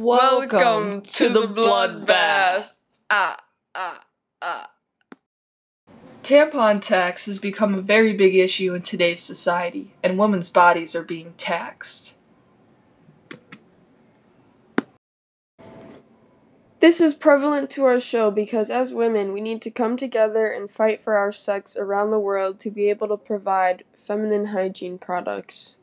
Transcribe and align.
Welcome 0.00 1.02
to 1.02 1.28
the 1.28 1.42
bloodbath. 1.42 2.70
Ah, 3.10 3.36
ah, 3.74 4.00
ah. 4.40 4.70
Tampon 6.22 6.80
tax 6.80 7.26
has 7.26 7.38
become 7.38 7.74
a 7.74 7.82
very 7.82 8.14
big 8.14 8.34
issue 8.34 8.72
in 8.72 8.80
today's 8.80 9.20
society, 9.20 9.92
and 10.02 10.18
women's 10.18 10.48
bodies 10.48 10.96
are 10.96 11.04
being 11.04 11.34
taxed. 11.36 12.16
This 16.78 17.02
is 17.02 17.12
prevalent 17.12 17.68
to 17.72 17.84
our 17.84 18.00
show 18.00 18.30
because 18.30 18.70
as 18.70 18.94
women, 18.94 19.34
we 19.34 19.42
need 19.42 19.60
to 19.60 19.70
come 19.70 19.98
together 19.98 20.50
and 20.50 20.70
fight 20.70 21.02
for 21.02 21.18
our 21.18 21.30
sex 21.30 21.76
around 21.76 22.10
the 22.10 22.18
world 22.18 22.58
to 22.60 22.70
be 22.70 22.88
able 22.88 23.08
to 23.08 23.18
provide 23.18 23.84
feminine 23.98 24.46
hygiene 24.46 24.96
products. 24.96 25.79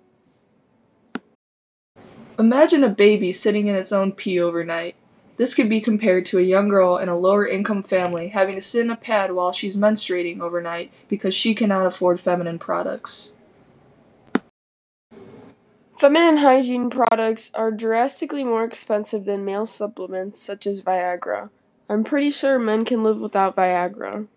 Imagine 2.39 2.83
a 2.83 2.89
baby 2.89 3.31
sitting 3.31 3.65
in 3.65 3.75
its 3.75 3.91
own 3.91 4.11
pee 4.11 4.39
overnight. 4.39 4.95
This 5.37 5.55
could 5.55 5.69
be 5.69 5.81
compared 5.81 6.23
to 6.27 6.37
a 6.37 6.43
young 6.43 6.69
girl 6.69 6.97
in 6.97 7.09
a 7.09 7.17
lower 7.17 7.47
income 7.47 7.81
family 7.81 8.27
having 8.27 8.53
to 8.53 8.61
sit 8.61 8.85
in 8.85 8.91
a 8.91 8.95
pad 8.95 9.31
while 9.31 9.51
she's 9.51 9.75
menstruating 9.75 10.39
overnight 10.39 10.91
because 11.09 11.33
she 11.33 11.55
cannot 11.55 11.87
afford 11.87 12.19
feminine 12.19 12.59
products. 12.59 13.33
Feminine 15.97 16.37
hygiene 16.37 16.91
products 16.91 17.49
are 17.55 17.71
drastically 17.71 18.43
more 18.43 18.63
expensive 18.63 19.25
than 19.25 19.43
male 19.43 19.65
supplements 19.65 20.39
such 20.39 20.67
as 20.67 20.83
Viagra. 20.83 21.49
I'm 21.89 22.03
pretty 22.03 22.29
sure 22.29 22.59
men 22.59 22.85
can 22.85 23.01
live 23.03 23.19
without 23.19 23.55
Viagra. 23.55 24.27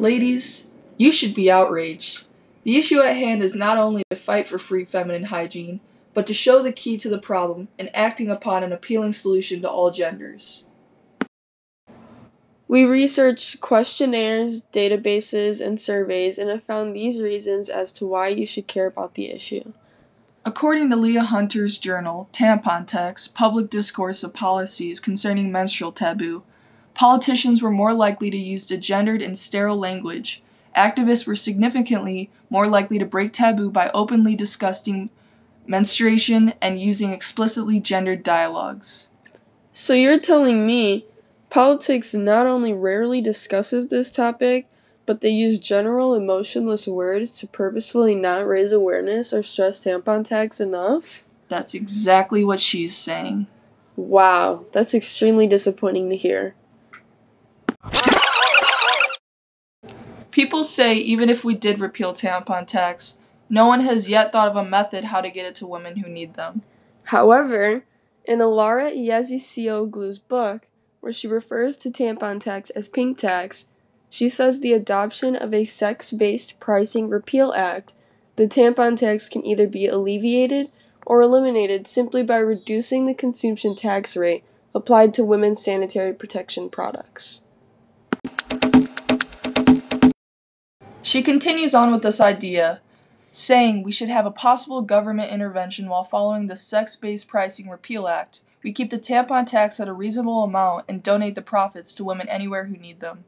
Ladies, 0.00 0.70
you 0.96 1.12
should 1.12 1.32
be 1.36 1.48
outraged. 1.48 2.26
The 2.64 2.78
issue 2.78 3.00
at 3.00 3.16
hand 3.16 3.42
is 3.42 3.54
not 3.54 3.76
only 3.76 4.02
to 4.10 4.16
fight 4.16 4.46
for 4.46 4.58
free 4.58 4.86
feminine 4.86 5.24
hygiene, 5.24 5.80
but 6.14 6.26
to 6.26 6.34
show 6.34 6.62
the 6.62 6.72
key 6.72 6.96
to 6.98 7.08
the 7.10 7.18
problem 7.18 7.68
and 7.78 7.94
acting 7.94 8.30
upon 8.30 8.64
an 8.64 8.72
appealing 8.72 9.12
solution 9.12 9.60
to 9.62 9.70
all 9.70 9.90
genders. 9.90 10.64
We 12.66 12.84
researched 12.84 13.60
questionnaires, 13.60 14.62
databases, 14.72 15.64
and 15.64 15.78
surveys 15.78 16.38
and 16.38 16.48
have 16.48 16.64
found 16.64 16.96
these 16.96 17.20
reasons 17.20 17.68
as 17.68 17.92
to 17.92 18.06
why 18.06 18.28
you 18.28 18.46
should 18.46 18.66
care 18.66 18.86
about 18.86 19.14
the 19.14 19.30
issue. 19.30 19.74
According 20.46 20.90
to 20.90 20.96
Leah 20.96 21.24
Hunter's 21.24 21.76
journal, 21.78 22.28
Tampon 22.32 22.86
Tax 22.86 23.28
Public 23.28 23.68
Discourse 23.68 24.22
of 24.22 24.32
Policies 24.32 25.00
Concerning 25.00 25.52
Menstrual 25.52 25.92
Taboo, 25.92 26.42
politicians 26.94 27.60
were 27.60 27.70
more 27.70 27.92
likely 27.92 28.30
to 28.30 28.36
use 28.36 28.66
degendered 28.66 29.24
and 29.24 29.36
sterile 29.36 29.78
language. 29.78 30.42
Activists 30.76 31.26
were 31.26 31.36
significantly 31.36 32.30
more 32.50 32.66
likely 32.66 32.98
to 32.98 33.06
break 33.06 33.32
taboo 33.32 33.70
by 33.70 33.90
openly 33.94 34.34
discussing 34.34 35.10
menstruation 35.66 36.54
and 36.60 36.80
using 36.80 37.12
explicitly 37.12 37.80
gendered 37.80 38.22
dialogues. 38.22 39.10
So 39.72 39.92
you're 39.94 40.18
telling 40.18 40.66
me 40.66 41.06
politics 41.50 42.14
not 42.14 42.46
only 42.46 42.72
rarely 42.72 43.20
discusses 43.20 43.88
this 43.88 44.12
topic, 44.12 44.68
but 45.06 45.20
they 45.20 45.30
use 45.30 45.60
general 45.60 46.14
emotionless 46.14 46.86
words 46.86 47.38
to 47.38 47.46
purposefully 47.46 48.14
not 48.14 48.46
raise 48.46 48.72
awareness 48.72 49.32
or 49.32 49.42
stress 49.42 49.84
tampon 49.84 50.24
tax 50.24 50.60
enough? 50.60 51.24
That's 51.48 51.74
exactly 51.74 52.44
what 52.44 52.60
she's 52.60 52.96
saying. 52.96 53.46
Wow, 53.96 54.64
that's 54.72 54.94
extremely 54.94 55.46
disappointing 55.46 56.08
to 56.10 56.16
hear. 56.16 56.54
People 60.34 60.64
say 60.64 60.96
even 60.96 61.30
if 61.30 61.44
we 61.44 61.54
did 61.54 61.78
repeal 61.78 62.12
tampon 62.12 62.66
tax, 62.66 63.18
no 63.48 63.68
one 63.68 63.82
has 63.82 64.08
yet 64.08 64.32
thought 64.32 64.48
of 64.48 64.56
a 64.56 64.68
method 64.68 65.04
how 65.04 65.20
to 65.20 65.30
get 65.30 65.46
it 65.46 65.54
to 65.54 65.64
women 65.64 65.98
who 65.98 66.08
need 66.08 66.34
them. 66.34 66.62
However, 67.04 67.84
in 68.24 68.40
Alara 68.40 68.92
Yazicioglu's 68.92 70.18
book, 70.18 70.66
where 70.98 71.12
she 71.12 71.28
refers 71.28 71.76
to 71.76 71.88
tampon 71.88 72.40
tax 72.40 72.70
as 72.70 72.88
pink 72.88 73.16
tax, 73.16 73.66
she 74.10 74.28
says 74.28 74.58
the 74.58 74.72
adoption 74.72 75.36
of 75.36 75.54
a 75.54 75.64
sex 75.64 76.10
based 76.10 76.58
pricing 76.58 77.08
repeal 77.08 77.52
act, 77.56 77.94
the 78.34 78.48
tampon 78.48 78.96
tax 78.96 79.28
can 79.28 79.46
either 79.46 79.68
be 79.68 79.86
alleviated 79.86 80.68
or 81.06 81.22
eliminated 81.22 81.86
simply 81.86 82.24
by 82.24 82.38
reducing 82.38 83.06
the 83.06 83.14
consumption 83.14 83.76
tax 83.76 84.16
rate 84.16 84.42
applied 84.74 85.14
to 85.14 85.24
women's 85.24 85.64
sanitary 85.64 86.12
protection 86.12 86.68
products. 86.68 87.43
She 91.04 91.22
continues 91.22 91.74
on 91.74 91.92
with 91.92 92.00
this 92.00 92.18
idea, 92.18 92.80
saying 93.30 93.82
we 93.82 93.92
should 93.92 94.08
have 94.08 94.24
a 94.24 94.30
possible 94.30 94.80
government 94.80 95.30
intervention 95.30 95.90
while 95.90 96.02
following 96.02 96.46
the 96.46 96.56
Sex 96.56 96.96
Based 96.96 97.28
Pricing 97.28 97.68
Repeal 97.68 98.08
Act. 98.08 98.40
We 98.62 98.72
keep 98.72 98.88
the 98.88 98.98
tampon 98.98 99.46
tax 99.46 99.78
at 99.78 99.86
a 99.86 99.92
reasonable 99.92 100.42
amount 100.42 100.86
and 100.88 101.02
donate 101.02 101.34
the 101.34 101.42
profits 101.42 101.94
to 101.96 102.04
women 102.04 102.26
anywhere 102.30 102.64
who 102.64 102.78
need 102.78 103.00
them. 103.00 103.26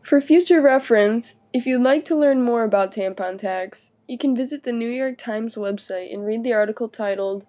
For 0.00 0.22
future 0.22 0.62
reference, 0.62 1.34
if 1.52 1.66
you'd 1.66 1.82
like 1.82 2.06
to 2.06 2.16
learn 2.16 2.42
more 2.42 2.64
about 2.64 2.94
tampon 2.94 3.36
tax, 3.36 3.92
you 4.06 4.16
can 4.16 4.34
visit 4.34 4.64
the 4.64 4.72
New 4.72 4.88
York 4.88 5.18
Times 5.18 5.54
website 5.54 6.14
and 6.14 6.24
read 6.24 6.42
the 6.44 6.54
article 6.54 6.88
titled, 6.88 7.44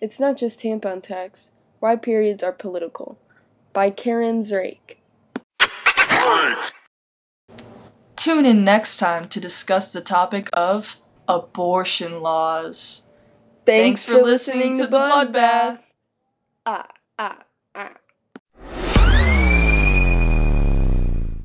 It's 0.00 0.18
Not 0.18 0.38
Just 0.38 0.60
Tampon 0.60 1.02
Tax 1.02 1.52
Why 1.80 1.96
Periods 1.96 2.42
Are 2.42 2.52
Political 2.52 3.18
by 3.78 3.90
Karen 3.90 4.40
Zraick. 4.40 4.96
Tune 8.16 8.44
in 8.44 8.64
next 8.64 8.96
time 8.96 9.28
to 9.28 9.38
discuss 9.38 9.92
the 9.92 10.00
topic 10.00 10.50
of 10.52 11.00
abortion 11.28 12.20
laws. 12.20 13.08
Thanks, 13.66 14.04
for 14.04 14.20
listening 14.20 14.78
to 14.78 14.88
the 14.88 14.96
Bloodbath. 14.96 15.78
Ah, 16.66 16.88
ah. 17.20 17.44